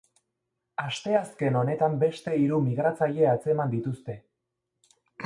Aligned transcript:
Asteazken 0.83 1.59
honetan 1.59 1.97
beste 2.05 2.33
hiru 2.45 2.61
migratzaile 2.71 3.29
atzeman 3.35 3.73
dituzte. 3.75 4.17